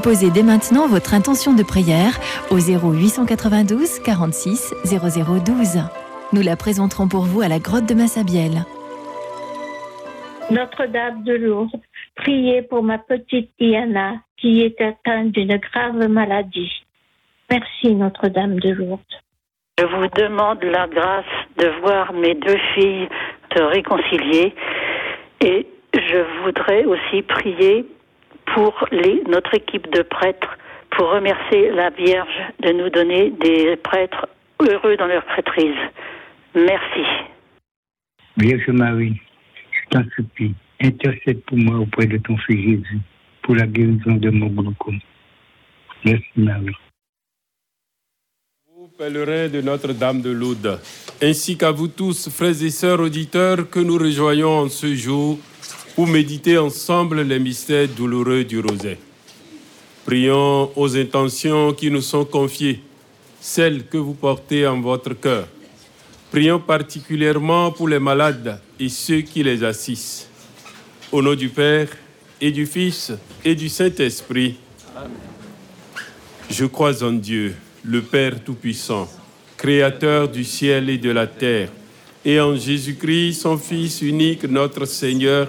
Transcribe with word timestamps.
Déposez 0.00 0.30
dès 0.30 0.42
maintenant 0.42 0.88
votre 0.88 1.12
intention 1.12 1.52
de 1.52 1.62
prière 1.62 2.18
au 2.50 2.56
0892 2.56 3.98
46 3.98 4.72
0012. 4.86 5.82
Nous 6.32 6.40
la 6.40 6.56
présenterons 6.56 7.06
pour 7.06 7.24
vous 7.24 7.42
à 7.42 7.48
la 7.48 7.58
grotte 7.58 7.84
de 7.84 7.92
Massabielle. 7.92 8.64
Notre-Dame 10.50 11.22
de 11.24 11.34
Lourdes, 11.34 11.78
priez 12.14 12.62
pour 12.62 12.82
ma 12.82 12.96
petite 12.96 13.50
Diana 13.60 14.14
qui 14.38 14.62
est 14.62 14.80
atteinte 14.80 15.32
d'une 15.32 15.58
grave 15.58 16.08
maladie. 16.08 16.72
Merci 17.50 17.94
Notre-Dame 17.94 18.58
de 18.58 18.70
Lourdes. 18.70 19.02
Je 19.78 19.84
vous 19.84 20.06
demande 20.16 20.62
la 20.62 20.86
grâce 20.86 21.36
de 21.58 21.68
voir 21.82 22.14
mes 22.14 22.36
deux 22.36 22.58
filles 22.74 23.06
se 23.54 23.62
réconcilier 23.62 24.54
et 25.44 25.66
je 25.92 26.42
voudrais 26.42 26.86
aussi 26.86 27.20
prier 27.20 27.84
pour 28.54 28.86
les, 28.90 29.22
notre 29.28 29.54
équipe 29.54 29.90
de 29.92 30.02
prêtres, 30.02 30.56
pour 30.90 31.10
remercier 31.10 31.70
la 31.70 31.90
Vierge 31.90 32.28
de 32.60 32.72
nous 32.72 32.90
donner 32.90 33.30
des 33.30 33.76
prêtres 33.76 34.28
heureux 34.60 34.96
dans 34.96 35.06
leur 35.06 35.24
prêtrise. 35.24 35.78
Merci. 36.54 37.06
Vierge 38.36 38.68
Marie, 38.68 39.20
je 39.72 39.88
t'en 39.90 40.04
supplie, 40.16 40.54
intercède 40.80 41.42
pour 41.42 41.58
moi 41.58 41.78
auprès 41.78 42.06
de 42.06 42.16
ton 42.18 42.36
Fils 42.38 42.60
Jésus, 42.60 42.98
pour 43.42 43.54
la 43.54 43.66
guérison 43.66 44.14
de 44.14 44.30
mon 44.30 44.48
glaucome. 44.48 44.98
Merci 46.04 46.28
Marie. 46.36 46.76
Vous, 48.74 48.88
pèlerins 48.98 49.48
de 49.48 49.60
Notre-Dame 49.60 50.22
de 50.22 50.30
Lourdes, 50.30 50.80
ainsi 51.22 51.56
qu'à 51.56 51.70
vous 51.70 51.88
tous, 51.88 52.30
frères 52.30 52.62
et 52.62 52.70
sœurs 52.70 53.00
auditeurs, 53.00 53.68
que 53.68 53.80
nous 53.80 53.98
rejoignons 53.98 54.60
en 54.60 54.68
ce 54.68 54.94
jour 54.94 55.38
pour 56.00 56.08
méditer 56.08 56.56
ensemble 56.56 57.20
les 57.20 57.38
mystères 57.38 57.86
douloureux 57.86 58.42
du 58.42 58.58
rosaire. 58.58 58.96
Prions 60.06 60.70
aux 60.74 60.96
intentions 60.96 61.74
qui 61.74 61.90
nous 61.90 62.00
sont 62.00 62.24
confiées, 62.24 62.80
celles 63.38 63.86
que 63.86 63.98
vous 63.98 64.14
portez 64.14 64.66
en 64.66 64.80
votre 64.80 65.12
cœur. 65.12 65.46
Prions 66.30 66.58
particulièrement 66.58 67.70
pour 67.70 67.86
les 67.86 67.98
malades 67.98 68.62
et 68.78 68.88
ceux 68.88 69.20
qui 69.20 69.42
les 69.42 69.62
assistent. 69.62 70.30
Au 71.12 71.20
nom 71.20 71.34
du 71.34 71.50
Père 71.50 71.88
et 72.40 72.50
du 72.50 72.64
Fils 72.64 73.12
et 73.44 73.54
du 73.54 73.68
Saint-Esprit. 73.68 74.56
Je 76.48 76.64
crois 76.64 77.04
en 77.04 77.12
Dieu, 77.12 77.54
le 77.84 78.00
Père 78.00 78.42
Tout-Puissant, 78.42 79.06
Créateur 79.58 80.30
du 80.30 80.44
ciel 80.44 80.88
et 80.88 80.96
de 80.96 81.10
la 81.10 81.26
terre, 81.26 81.68
et 82.24 82.40
en 82.40 82.56
Jésus-Christ, 82.56 83.42
son 83.42 83.58
Fils 83.58 84.00
unique, 84.00 84.44
notre 84.44 84.86
Seigneur, 84.86 85.48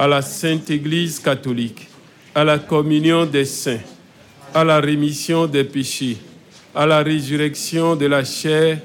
à 0.00 0.08
la 0.08 0.22
Sainte 0.22 0.70
Église 0.70 1.18
catholique, 1.18 1.86
à 2.34 2.42
la 2.42 2.58
communion 2.58 3.26
des 3.26 3.44
saints, 3.44 3.82
à 4.54 4.64
la 4.64 4.80
rémission 4.80 5.46
des 5.46 5.62
péchés, 5.62 6.16
à 6.74 6.86
la 6.86 7.02
résurrection 7.02 7.96
de 7.96 8.06
la 8.06 8.24
chair, 8.24 8.78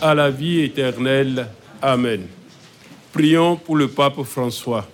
à 0.00 0.14
la 0.14 0.30
vie 0.30 0.60
éternelle. 0.60 1.48
Amen. 1.82 2.22
Prions 3.12 3.56
pour 3.56 3.76
le 3.76 3.88
pape 3.88 4.22
François, 4.22 4.88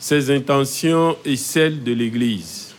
ses 0.00 0.28
intentions 0.28 1.16
et 1.24 1.36
celles 1.36 1.84
de 1.84 1.92
l'Église. 1.92 2.74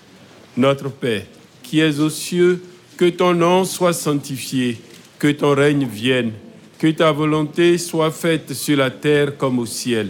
Notre 0.57 0.89
Père, 0.89 1.23
qui 1.63 1.79
es 1.79 1.97
aux 2.01 2.09
cieux, 2.09 2.61
que 2.97 3.07
ton 3.09 3.33
nom 3.33 3.63
soit 3.63 3.93
sanctifié, 3.93 4.81
que 5.17 5.31
ton 5.31 5.55
règne 5.55 5.87
vienne, 5.87 6.33
que 6.77 6.91
ta 6.91 7.09
volonté 7.13 7.77
soit 7.77 8.11
faite 8.11 8.51
sur 8.51 8.75
la 8.75 8.91
terre 8.91 9.37
comme 9.37 9.59
au 9.59 9.65
ciel. 9.65 10.09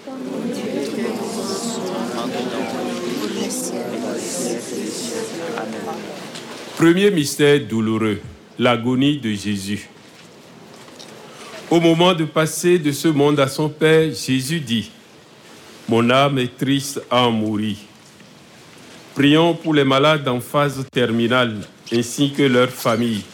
Premier 6.81 7.11
mystère 7.11 7.59
douloureux, 7.59 8.19
l'agonie 8.57 9.19
de 9.19 9.29
Jésus. 9.33 9.87
Au 11.69 11.79
moment 11.79 12.15
de 12.15 12.25
passer 12.25 12.79
de 12.79 12.91
ce 12.91 13.07
monde 13.07 13.39
à 13.39 13.47
son 13.47 13.69
Père, 13.69 14.11
Jésus 14.11 14.59
dit, 14.59 14.89
Mon 15.87 16.09
âme 16.09 16.39
est 16.39 16.57
triste 16.57 16.99
à 17.11 17.27
en 17.27 17.29
mourir. 17.29 17.75
Prions 19.13 19.53
pour 19.53 19.75
les 19.75 19.83
malades 19.83 20.27
en 20.27 20.39
phase 20.39 20.83
terminale 20.91 21.57
ainsi 21.93 22.31
que 22.31 22.41
leurs 22.41 22.71
familles, 22.71 23.25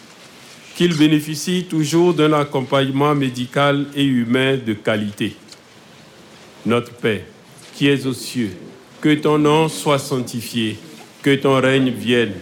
qu'ils 0.76 0.94
bénéficient 0.94 1.64
toujours 1.64 2.12
d'un 2.12 2.34
accompagnement 2.34 3.14
médical 3.14 3.86
et 3.96 4.04
humain 4.04 4.58
de 4.58 4.74
qualité. 4.74 5.34
Notre 6.66 6.92
Père, 6.92 7.22
qui 7.74 7.88
es 7.88 8.06
aux 8.06 8.12
cieux, 8.12 8.54
que 9.00 9.14
ton 9.14 9.38
nom 9.38 9.70
soit 9.70 9.98
sanctifié, 9.98 10.76
que 11.22 11.34
ton 11.34 11.58
règne 11.58 11.88
vienne, 11.88 12.34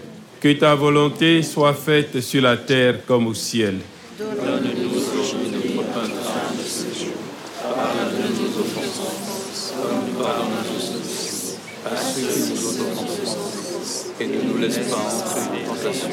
que 0.47 0.61
ta 0.61 0.77
volonté 0.77 1.43
soit 1.43 1.75
faite 1.75 2.21
sur 2.21 2.41
la 2.41 2.57
terre 2.57 3.05
comme 3.05 3.27
au 3.27 3.35
ciel. 3.35 3.79
Donne-nous 4.17 4.95
aujourd'hui 5.21 5.75
notre 5.75 5.89
pain 5.93 6.07
de 6.07 6.63
ce 6.63 6.87
jour. 6.97 7.19
Pardonne-nous 7.61 8.61
offenses, 8.61 9.75
comme 9.83 10.07
nous 10.07 10.23
pardonnons 10.23 10.71
aussi 10.79 11.57
à 11.85 11.97
ceux 11.97 12.29
qui 12.29 12.51
nous 12.51 12.81
offensés. 12.81 14.07
Et 14.21 14.27
ne 14.29 14.41
nous 14.43 14.59
laisse 14.59 14.79
pas 14.79 14.97
entrer 14.97 15.65
en 15.69 15.75
tentation, 15.75 16.11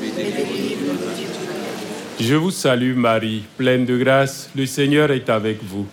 mais 0.00 0.10
délivre-nous 0.16 0.92
mal. 0.92 1.16
Je 2.20 2.34
vous 2.36 2.52
salue 2.52 2.94
Marie, 2.94 3.42
pleine 3.56 3.84
de 3.84 3.96
grâce, 3.98 4.50
le 4.54 4.66
Seigneur 4.66 5.10
est 5.10 5.28
avec 5.28 5.64
vous. 5.64 5.86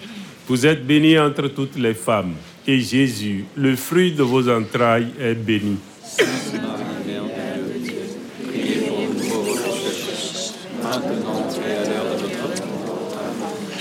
Vous 0.47 0.68
êtes 0.68 0.86
bénie 0.86 1.18
entre 1.18 1.47
toutes 1.47 1.77
les 1.77 1.95
femmes, 1.95 2.36
et 2.68 2.79
Jésus, 2.79 3.45
le 3.56 3.75
fruit 3.75 4.12
de 4.12 4.21
vos 4.21 4.47
entrailles, 4.50 5.07
est 5.19 5.33
béni. 5.33 5.77
Sainte 6.06 6.27
Marie, 6.62 6.83
Mère 7.07 7.57
de 7.57 7.79
Dieu, 7.79 8.03
priez 8.47 8.88
pour 8.88 9.00
nous 9.00 9.29
pauvres 9.29 9.56
pécheurs, 9.56 10.53
maintenant 10.83 11.47
et 11.57 11.71
à 11.71 11.83
l'heure 11.89 12.15
de 12.15 12.24
notre 12.24 12.65
mort. 12.86 13.15
Amen. 13.18 13.72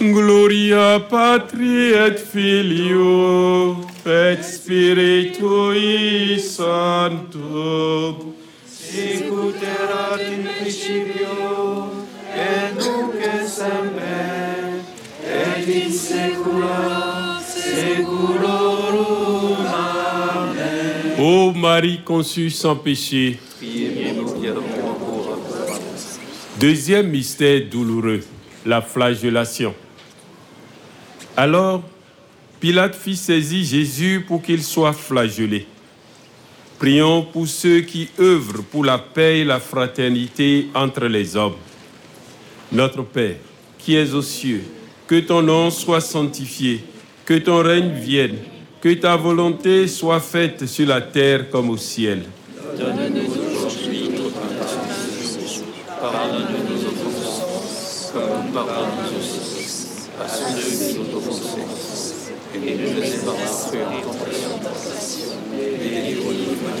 Gloria 0.00 0.98
Patri 1.10 1.92
et 1.92 2.16
Filio 2.16 3.76
et 4.06 4.42
Spiritui 4.42 6.40
Sancto. 6.40 8.34
Sicuterat 8.64 10.22
in 10.22 10.44
principio, 10.56 11.92
et 12.34 12.72
nunc 12.80 13.12
et 13.20 13.46
semper, 13.46 14.80
et 15.22 15.68
in 15.68 15.92
saecula 15.92 17.38
saeculorum. 17.44 18.96
Amen. 19.68 21.12
Ô 21.18 21.52
Marie 21.52 22.00
conçue 22.02 22.48
sans 22.48 22.76
péché, 22.76 23.38
deuxième 26.58 27.08
mystère 27.10 27.60
douloureux, 27.70 28.24
la 28.64 28.80
flagellation. 28.80 29.74
Alors, 31.36 31.82
Pilate 32.60 32.94
fit 32.94 33.16
saisir 33.16 33.64
Jésus 33.64 34.24
pour 34.26 34.42
qu'il 34.42 34.62
soit 34.62 34.92
flagellé. 34.92 35.66
Prions 36.78 37.22
pour 37.22 37.46
ceux 37.46 37.80
qui 37.80 38.08
œuvrent 38.18 38.62
pour 38.64 38.84
la 38.84 38.98
paix 38.98 39.40
et 39.40 39.44
la 39.44 39.60
fraternité 39.60 40.68
entre 40.74 41.06
les 41.06 41.36
hommes. 41.36 41.56
Notre 42.72 43.02
Père, 43.02 43.36
qui 43.78 43.96
es 43.96 44.14
aux 44.14 44.22
cieux, 44.22 44.64
que 45.06 45.20
ton 45.20 45.42
nom 45.42 45.70
soit 45.70 46.00
sanctifié, 46.00 46.84
que 47.24 47.34
ton 47.34 47.62
règne 47.62 47.92
vienne, 47.92 48.38
que 48.80 48.94
ta 48.94 49.16
volonté 49.16 49.88
soit 49.88 50.20
faite 50.20 50.66
sur 50.66 50.86
la 50.86 51.00
terre 51.00 51.50
comme 51.50 51.70
au 51.70 51.76
ciel 51.76 52.24
aujourd'hui 52.80 54.10
notre 54.10 54.30
pain 54.30 54.48
quotidien. 54.58 55.64
Pardonne-nous 56.00 56.64
nos 56.72 56.88
offenses, 56.88 58.12
comme 58.12 58.46
nous 58.46 58.52
pardonnons 58.52 59.18
aussi 59.18 59.40
à 60.18 60.28
ceux 60.28 60.60
qui 60.60 60.98
nous 60.98 61.00
ont 61.00 61.18
offensés. 61.18 61.60
Et 62.54 62.58
ne 62.58 62.88
nous 62.88 63.00
laisse 63.00 63.24
pas 63.24 63.30
entrer 63.30 63.84
en 63.84 64.00
tentation, 64.00 65.30
mais 65.52 65.78
délivre-nous 65.78 66.32
du 66.32 66.62
mal. 66.64 66.80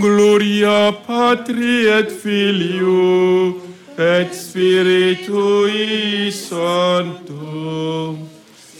Gloria 0.00 0.92
Patri 1.06 1.86
et 1.86 2.10
Filio 2.10 3.60
et 3.98 4.32
Spiritui 4.32 6.30
Sancto. 6.32 8.16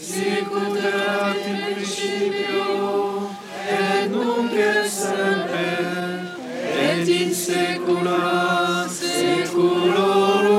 Sicuterat 0.01 1.37
in 1.47 1.57
principio, 1.73 3.29
et 3.69 4.09
nunc 4.09 4.53
et 4.53 4.87
semper, 4.87 5.85
et 6.79 7.09
in 7.09 7.33
saecula 7.33 8.87
saeculorum. 8.89 10.55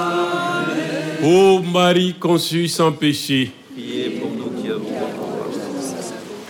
Amen. 0.00 1.22
Ô 1.22 1.62
Marie 1.62 2.14
conçue 2.18 2.68
sans 2.68 2.92
péché, 2.92 3.50
Priez 3.74 4.10
pour 4.18 4.30
nous 4.30 4.50
qui 4.60 4.68
avons 4.70 4.98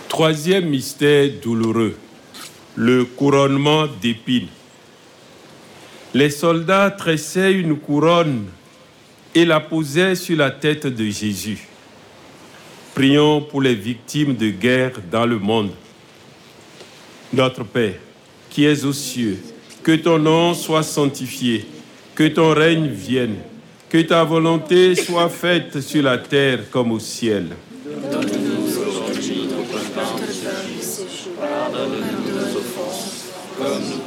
troisième 0.09 0.67
mystère 0.69 1.29
douloureux, 1.41 1.95
le 2.75 3.05
couronnement 3.05 3.85
d'épines. 4.01 4.47
Les 6.13 6.29
soldats 6.29 6.91
tressaient 6.91 7.53
une 7.53 7.77
couronne 7.77 8.45
et 9.35 9.45
la 9.45 9.59
posaient 9.59 10.15
sur 10.15 10.37
la 10.37 10.51
tête 10.51 10.87
de 10.87 11.05
Jésus. 11.05 11.67
Prions 12.95 13.41
pour 13.41 13.61
les 13.61 13.75
victimes 13.75 14.35
de 14.35 14.49
guerre 14.49 14.93
dans 15.11 15.25
le 15.25 15.37
monde. 15.37 15.71
Notre 17.31 17.63
Père, 17.63 17.99
qui 18.49 18.65
es 18.65 18.83
aux 18.85 18.93
cieux, 18.93 19.39
que 19.83 19.95
ton 19.95 20.17
nom 20.17 20.53
soit 20.53 20.83
sanctifié, 20.83 21.65
que 22.15 22.27
ton 22.27 22.53
règne 22.53 22.87
vienne, 22.87 23.35
que 23.87 23.99
ta 24.01 24.23
volonté 24.23 24.95
soit 24.95 25.29
faite 25.29 25.79
sur 25.81 26.03
la 26.03 26.17
terre 26.17 26.69
comme 26.71 26.91
au 26.91 26.99
ciel 26.99 27.49
aujourd'hui 29.19 29.47
notre 29.49 29.83
pain 29.91 30.15
de 30.19 30.81
ce 30.81 31.01
jour. 31.01 31.33
Pardonne-nous 31.39 32.31
nos 32.31 32.57
offenses, 32.57 33.25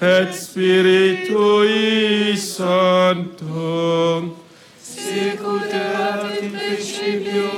et 0.00 0.32
Spiritui 0.32 2.36
Sancto. 2.36 4.36
Sicuter 4.80 6.38
in 6.42 6.50
principio, 6.50 7.50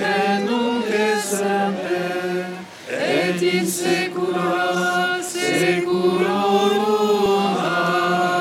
et 0.00 0.40
nunc 0.44 0.84
et 0.90 1.20
semper, 1.20 2.46
et 2.90 3.42
in 3.42 3.64
saecula 3.66 5.20
saeculorum. 5.22 7.56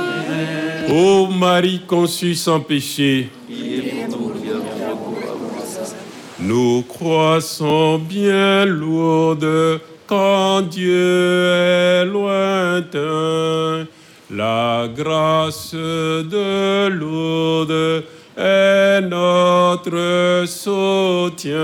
Amen. 0.08 0.86
Ô 0.90 1.28
Marie 1.28 1.82
conçue 1.86 2.36
sans 2.36 2.60
péché, 2.60 3.30
nous 6.40 6.82
croissons 6.84 8.00
bien 8.00 8.66
lourdes 8.66 9.80
quand 10.08 10.62
Dieu 10.62 11.48
est 11.52 12.06
lointain. 12.06 13.88
La 14.32 14.88
grâce 14.96 15.74
de 15.74 16.88
Lourdes 16.90 18.04
est 18.38 19.02
notre 19.02 20.46
soutien. 20.48 21.56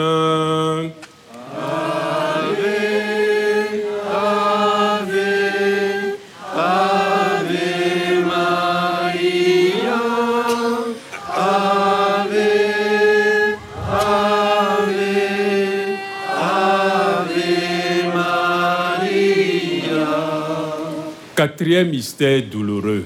Quatrième 21.41 21.89
mystère 21.89 22.43
douloureux, 22.43 23.03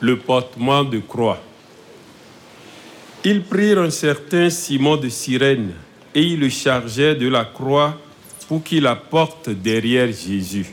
le 0.00 0.18
portement 0.18 0.84
de 0.84 0.98
croix. 0.98 1.42
Ils 3.24 3.42
prirent 3.42 3.78
un 3.78 3.88
certain 3.88 4.50
Simon 4.50 4.98
de 4.98 5.08
Cyrène 5.08 5.70
et 6.14 6.22
ils 6.22 6.38
le 6.38 6.50
chargèrent 6.50 7.16
de 7.16 7.26
la 7.26 7.46
croix 7.46 7.98
pour 8.48 8.62
qu'il 8.62 8.82
la 8.82 8.96
porte 8.96 9.48
derrière 9.48 10.08
Jésus. 10.08 10.66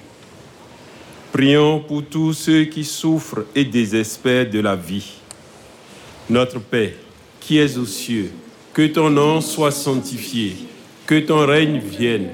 Prions 1.32 1.80
pour 1.80 2.04
tous 2.04 2.34
ceux 2.34 2.66
qui 2.66 2.84
souffrent 2.84 3.46
et 3.56 3.64
désespèrent 3.64 4.50
de 4.50 4.60
la 4.60 4.76
vie. 4.76 5.14
Notre 6.30 6.60
Père, 6.60 6.92
qui 7.40 7.58
es 7.58 7.78
aux 7.78 7.86
cieux, 7.86 8.32
que 8.74 8.86
ton 8.86 9.10
nom 9.10 9.40
soit 9.40 9.72
sanctifié, 9.72 10.58
que 11.06 11.20
ton 11.22 11.46
règne 11.46 11.80
vienne, 11.80 12.32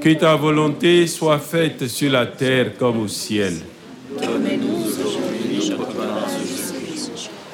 que 0.00 0.10
ta 0.10 0.36
volonté 0.36 1.08
soit 1.08 1.40
faite 1.40 1.88
sur 1.88 2.12
la 2.12 2.26
terre 2.26 2.76
comme 2.78 3.00
au 3.00 3.08
ciel. 3.08 3.54
Donnez-nous 4.20 4.84
aujourd'hui 4.84 5.70
notre 5.70 5.86
pain 5.86 6.26
ce. 6.28 6.72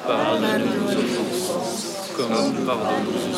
Pardonne-nous 0.05 0.81
nos 0.85 0.99
offenses, 1.19 2.11
comme 2.15 2.31
nous 2.31 2.65
pardonnons 2.65 3.37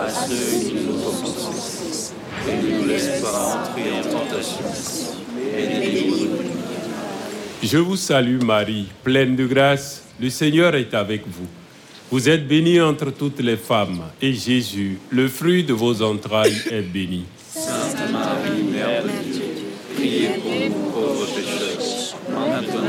à 0.00 0.08
ceux 0.10 0.68
qui 0.68 0.74
nous 0.74 1.06
offensent. 1.06 2.12
Et 2.48 2.56
ne 2.56 2.78
nous 2.78 2.86
laisse 2.88 3.20
pas 3.22 3.60
entrer 3.60 3.90
en 3.92 4.02
tentation, 4.02 4.66
mais 5.34 5.66
délivre-nous. 5.66 6.52
Je 7.62 7.78
vous 7.78 7.96
salue 7.96 8.42
Marie, 8.42 8.88
pleine 9.04 9.36
de 9.36 9.46
grâce, 9.46 10.02
le 10.20 10.28
Seigneur 10.30 10.74
est 10.74 10.94
avec 10.94 11.22
vous. 11.26 11.46
Vous 12.10 12.28
êtes 12.28 12.46
bénie 12.46 12.80
entre 12.80 13.10
toutes 13.10 13.40
les 13.40 13.56
femmes, 13.56 14.02
et 14.20 14.34
Jésus, 14.34 14.98
le 15.10 15.28
fruit 15.28 15.64
de 15.64 15.72
vos 15.72 16.02
entrailles, 16.02 16.60
est 16.70 16.82
béni. 16.82 17.24
Sainte 17.48 18.10
Marie, 18.12 18.62
Mère 18.64 19.02
de 19.04 19.32
Dieu, 19.32 19.42
priez 19.94 20.28
pour 20.42 20.52
nous 20.52 20.81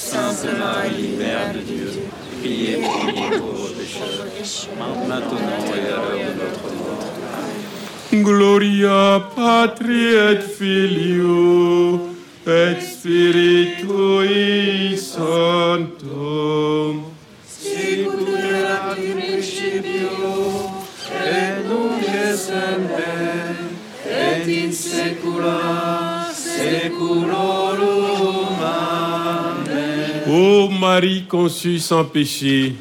Sainte 0.00 0.46
Marie, 0.56 1.16
Mère 1.18 1.52
de 1.52 1.58
Dieu, 1.58 1.90
priez 2.40 2.76
pour 2.76 3.04
nous 3.04 3.30
pauvres 3.40 3.70
pécheurs, 3.76 4.26
maintenant 5.08 5.58
et 5.74 5.78
à 5.80 5.90
l'heure 5.90 6.12
de 6.12 6.34
notre 6.38 6.68
mort. 6.78 7.02
Amen. 8.12 8.22
Gloria 8.22 9.02
Patri 9.34 10.04
et 10.14 10.40
Filio 10.56 12.00
et 12.46 12.76
Spiritui 12.80 14.36
Sancto. 14.96 16.14
In 17.66 18.06
principio, 19.18 20.34
et 21.26 21.54
nunc 21.66 22.06
et 22.06 22.36
semper, 22.36 23.58
et 24.08 24.46
in 24.46 24.70
saecula 24.70 25.58
saeculorum. 26.32 27.57
Ô 30.30 30.68
Marie 30.68 31.24
conçue 31.24 31.78
sans 31.78 32.04
péché, 32.04 32.74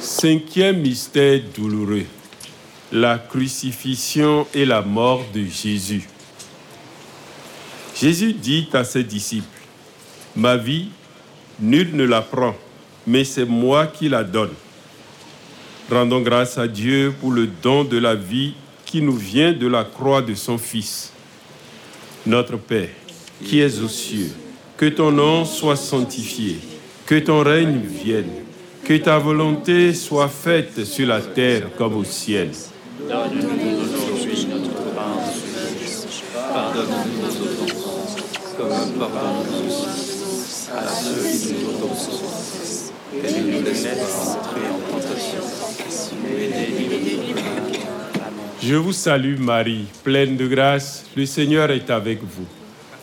cinquième 0.00 0.82
mystère 0.82 1.40
douloureux, 1.56 2.04
la 2.92 3.16
crucifixion 3.16 4.46
et 4.52 4.66
la 4.66 4.82
mort 4.82 5.24
de 5.32 5.46
Jésus. 5.46 6.06
Jésus 7.98 8.34
dit 8.34 8.68
à 8.74 8.84
ses 8.84 9.02
disciples, 9.02 9.46
Ma 10.36 10.58
vie, 10.58 10.90
nul 11.58 11.96
ne 11.96 12.04
la 12.04 12.20
prend, 12.20 12.54
mais 13.06 13.24
c'est 13.24 13.46
moi 13.46 13.86
qui 13.86 14.10
la 14.10 14.24
donne. 14.24 14.52
Rendons 15.90 16.20
grâce 16.20 16.58
à 16.58 16.68
Dieu 16.68 17.14
pour 17.18 17.32
le 17.32 17.46
don 17.46 17.84
de 17.84 17.96
la 17.96 18.14
vie 18.14 18.52
qui 18.84 19.00
nous 19.00 19.16
vient 19.16 19.54
de 19.54 19.66
la 19.66 19.84
croix 19.84 20.20
de 20.20 20.34
son 20.34 20.58
Fils. 20.58 21.14
Notre 22.26 22.58
Père, 22.58 22.90
qui 23.42 23.60
es 23.60 23.78
aux 23.78 23.88
cieux, 23.88 24.30
que 24.80 24.86
ton 24.86 25.12
nom 25.12 25.44
soit 25.44 25.76
sanctifié, 25.76 26.56
que 27.04 27.16
ton 27.16 27.42
règne 27.42 27.80
vienne, 27.84 28.30
que 28.82 28.96
ta 28.96 29.18
volonté 29.18 29.92
soit 29.92 30.28
faite 30.28 30.86
sur 30.86 31.06
la 31.06 31.20
terre 31.20 31.64
comme 31.76 31.96
au 31.96 32.04
ciel. 32.04 32.48
Donne-nous 33.06 33.82
aujourd'hui 33.84 34.46
notre 34.46 34.82
pain. 34.94 35.20
Pardonne-nous 36.54 37.20
nos 37.20 37.64
offenses, 37.66 38.16
comme 38.56 38.68
nous 38.70 39.00
pardonnons 39.00 39.68
aussi 39.68 40.70
à 40.74 40.88
ceux 40.88 41.28
qui 41.30 41.62
nous 41.62 41.84
offensent. 41.84 42.90
Et 43.12 43.38
ne 43.38 43.58
nous 43.58 43.62
laisse 43.62 43.84
pas 43.84 44.30
entrer 44.32 44.66
en 44.72 44.98
tentation, 44.98 45.44
mais 46.22 46.48
délivre-nous. 46.48 47.74
Je 48.62 48.76
vous 48.76 48.94
salue 48.94 49.38
Marie, 49.38 49.84
pleine 50.02 50.38
de 50.38 50.46
grâce, 50.46 51.04
le 51.14 51.26
Seigneur 51.26 51.70
est 51.70 51.90
avec 51.90 52.20
vous. 52.22 52.46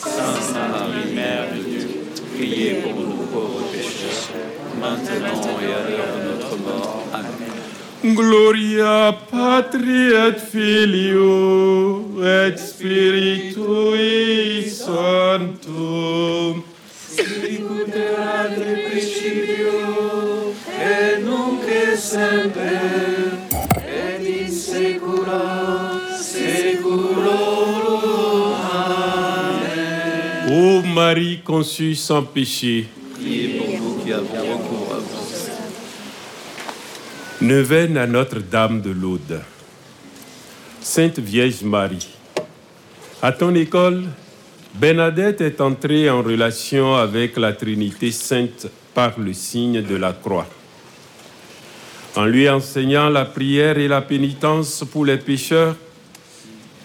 Sainte 0.00 0.70
Marie, 0.70 1.12
Mère 1.14 1.46
de 1.52 1.60
Dieu, 1.62 1.86
priez 2.36 2.74
pour 2.74 2.94
nous 2.94 3.26
pauvres 3.32 3.64
pécheurs, 3.72 4.30
maintenant 4.80 5.58
et 5.60 5.72
à 5.72 5.82
l'heure 5.88 6.12
de 6.16 6.20
notre 6.30 6.54
mort. 6.58 7.02
Amen. 7.12 8.14
Gloria 8.14 8.96
Patri 9.28 10.12
et 10.12 10.38
Filio 10.38 12.04
et 12.22 12.56
Spiritui 12.56 13.90
Sancto. 14.70 16.62
Sicut 17.10 17.92
erat 17.92 18.54
in 18.56 18.76
principio, 18.88 19.74
et 20.80 21.12
nunc 21.24 21.66
et 21.66 21.96
semper, 21.96 23.07
Marie 30.98 31.38
conçue 31.44 31.94
sans 31.94 32.24
péché, 32.24 32.88
Priez 33.14 33.60
à. 34.12 34.18
Neuvaine 37.40 37.96
à 37.96 38.04
Notre-Dame 38.08 38.80
de 38.80 38.90
l'Aude. 38.90 39.40
Sainte 40.80 41.20
Vierge 41.20 41.62
Marie, 41.62 42.08
à 43.22 43.30
ton 43.30 43.54
école, 43.54 44.06
Bernadette 44.74 45.40
est 45.40 45.60
entrée 45.60 46.10
en 46.10 46.20
relation 46.20 46.96
avec 46.96 47.36
la 47.36 47.52
Trinité 47.52 48.10
Sainte 48.10 48.66
par 48.92 49.20
le 49.20 49.32
signe 49.32 49.82
de 49.82 49.94
la 49.94 50.12
croix. 50.12 50.48
En 52.16 52.24
lui 52.24 52.50
enseignant 52.50 53.08
la 53.08 53.24
prière 53.24 53.78
et 53.78 53.86
la 53.86 54.02
pénitence 54.02 54.82
pour 54.90 55.04
les 55.04 55.18
pécheurs, 55.18 55.76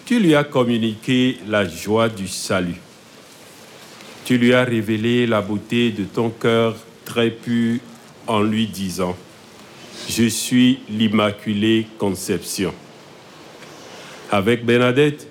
tu 0.06 0.20
lui 0.20 0.36
as 0.36 0.44
communiqué 0.44 1.38
la 1.48 1.68
joie 1.68 2.08
du 2.08 2.28
salut. 2.28 2.83
Tu 4.24 4.38
lui 4.38 4.54
as 4.54 4.64
révélé 4.64 5.26
la 5.26 5.42
beauté 5.42 5.90
de 5.90 6.04
ton 6.04 6.30
cœur 6.30 6.76
très 7.04 7.30
pur 7.30 7.78
en 8.26 8.40
lui 8.40 8.66
disant, 8.66 9.14
Je 10.08 10.24
suis 10.24 10.80
l'Immaculée 10.88 11.86
Conception. 11.98 12.72
Avec 14.30 14.64
Bernadette, 14.64 15.28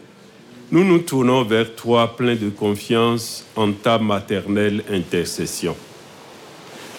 nous 0.72 0.84
nous 0.84 1.00
tournons 1.00 1.44
vers 1.44 1.76
toi 1.76 2.16
plein 2.16 2.36
de 2.36 2.50
confiance 2.50 3.46
en 3.56 3.72
ta 3.72 3.98
maternelle 3.98 4.84
intercession. 4.92 5.76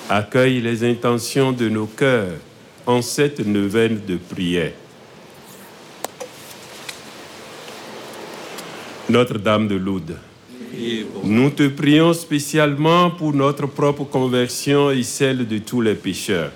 Accueille 0.08 0.60
les 0.60 0.84
intentions 0.84 1.52
de 1.52 1.68
nos 1.68 1.86
cœurs 1.86 2.38
en 2.86 3.02
cette 3.02 3.38
neuvaine 3.38 4.00
de 4.06 4.16
prière. 4.16 4.72
Notre-Dame 9.08 9.68
de 9.68 9.76
Lourdes, 9.76 10.18
nous 11.24 11.50
te 11.50 11.68
prions 11.68 12.12
spécialement 12.12 13.10
pour 13.10 13.32
notre 13.32 13.66
propre 13.66 14.04
conversion 14.04 14.90
et 14.90 15.02
celle 15.02 15.46
de 15.46 15.58
tous 15.58 15.80
les 15.80 15.94
pécheurs. 15.94 16.52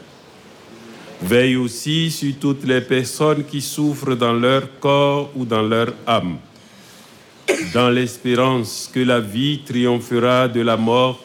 Veille 1.20 1.56
aussi 1.56 2.10
sur 2.10 2.34
toutes 2.40 2.64
les 2.64 2.80
personnes 2.80 3.44
qui 3.44 3.60
souffrent 3.60 4.14
dans 4.14 4.32
leur 4.32 4.78
corps 4.78 5.30
ou 5.34 5.44
dans 5.44 5.62
leur 5.62 5.92
âme. 6.06 6.38
Dans 7.74 7.90
l'espérance 7.90 8.90
que 8.92 9.00
la 9.00 9.20
vie 9.20 9.60
triomphera 9.64 10.48
de 10.48 10.60
la 10.60 10.76
mort, 10.76 11.24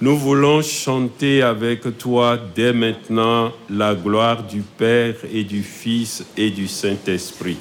nous 0.00 0.16
voulons 0.16 0.62
chanter 0.62 1.42
avec 1.42 1.98
toi 1.98 2.38
dès 2.54 2.72
maintenant 2.72 3.52
la 3.68 3.94
gloire 3.94 4.44
du 4.44 4.60
Père 4.60 5.16
et 5.32 5.42
du 5.42 5.62
Fils 5.62 6.24
et 6.36 6.50
du 6.50 6.68
Saint-Esprit. 6.68 7.56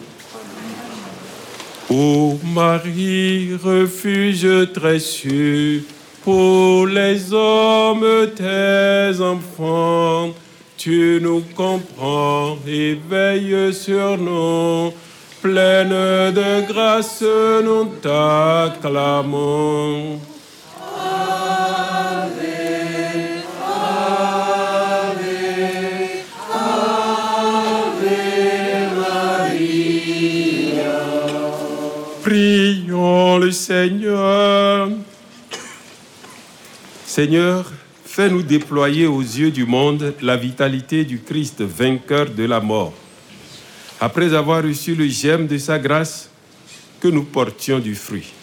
Ô 1.90 2.38
Marie, 2.44 3.56
refuge 3.64 4.74
très 4.74 5.00
sûr 5.00 5.82
pour 6.28 6.86
les 6.88 7.32
hommes, 7.34 8.28
tes 8.36 9.22
enfants, 9.22 10.34
tu 10.76 11.20
nous 11.22 11.42
comprends 11.56 12.58
et 12.68 13.00
veilles 13.10 13.74
sur 13.74 14.18
nous. 14.18 14.92
Pleine 15.42 16.34
de 16.34 16.68
grâce, 16.68 17.24
nous 17.64 17.86
t'acclamons. 18.02 19.40
Le 33.40 33.52
Seigneur. 33.52 34.90
Seigneur, 37.06 37.72
fais-nous 38.06 38.42
déployer 38.42 39.06
aux 39.06 39.22
yeux 39.22 39.52
du 39.52 39.66
monde 39.66 40.14
la 40.22 40.36
vitalité 40.36 41.06
du 41.06 41.20
Christ, 41.20 41.62
vainqueur 41.62 42.28
de 42.30 42.46
la 42.46 42.60
mort. 42.60 42.94
Après 44.00 44.34
avoir 44.34 44.64
reçu 44.64 44.96
le 44.96 45.08
gemme 45.08 45.46
de 45.46 45.58
sa 45.58 45.78
grâce, 45.78 46.30
que 47.00 47.08
nous 47.10 47.26
portions 47.26 47.80
du 47.80 47.94
fruit. 47.94 48.34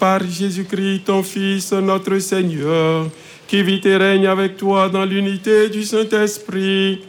Par 0.00 0.20
Jésus-Christ, 0.26 1.04
ton 1.04 1.22
Fils, 1.22 1.72
notre 1.72 2.18
Seigneur, 2.18 3.08
qui 3.46 3.62
vit 3.62 3.80
et 3.84 3.96
règne 3.96 4.26
avec 4.26 4.56
toi 4.56 4.88
dans 4.88 5.04
l'unité 5.04 5.68
du 5.68 5.84
Saint-Esprit, 5.84 7.02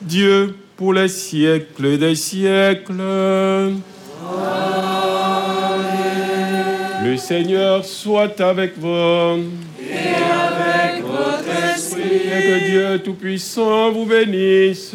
Dieu 0.00 0.54
pour 0.76 0.94
les 0.94 1.08
siècles 1.08 1.98
des 1.98 2.14
siècles. 2.14 2.94
Le 7.02 7.16
Seigneur 7.16 7.84
soit 7.84 8.40
avec 8.40 8.78
vous. 8.78 8.88
Et 8.88 9.94
avec 10.14 11.02
votre 11.02 11.74
esprit. 11.74 12.02
Et 12.02 12.42
que 12.42 12.70
Dieu 12.70 12.98
Tout-Puissant 13.02 13.90
vous 13.92 14.04
bénisse, 14.04 14.92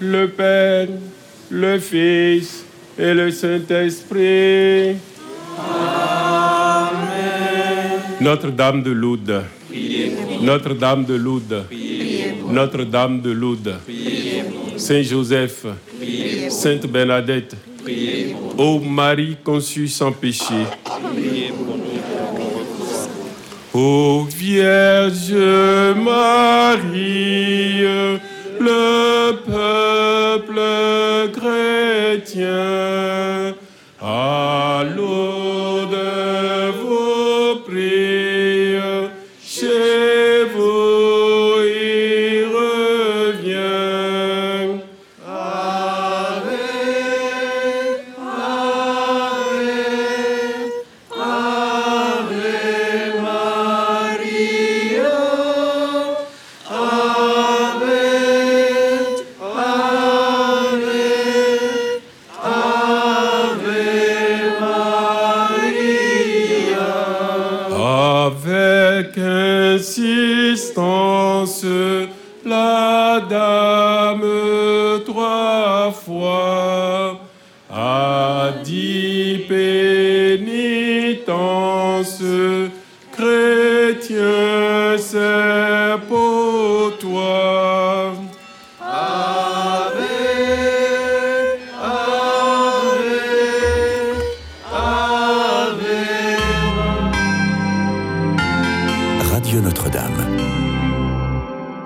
le 0.00 0.28
Père, 0.28 0.88
le 1.50 1.78
Fils 1.78 2.64
et 2.98 3.12
le 3.12 3.30
Saint-Esprit. 3.30 4.96
Notre-Dame 8.20 8.82
de 8.82 8.90
Lourdes. 8.90 9.44
Notre-Dame 10.40 11.04
de 11.04 11.14
Lourdes. 11.14 11.66
Notre-Dame 12.50 13.20
de 13.20 13.30
Lourdes. 13.30 13.76
Saint 14.76 15.02
Joseph. 15.02 15.66
Sainte 16.48 16.86
Bernadette. 16.86 17.54
Ô 18.56 18.80
Marie 18.80 19.36
conçue 19.44 19.86
sans 19.86 20.12
péché. 20.12 20.54
Ô 23.74 24.24
Vierge 24.24 25.34
Marie, 25.96 27.82
le 28.58 29.32
peuple 29.44 30.60
chrétien, 31.34 32.54